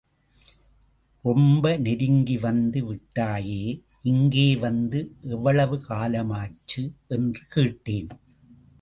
[1.25, 3.83] ரொம்ப நெருங்கி வந்து விட்டாயே,
[4.01, 5.15] இங்கே வந்து
[5.21, 6.83] எவ்வளவு காலமாச்சு?
[7.07, 8.09] என்று கேட்டேன்.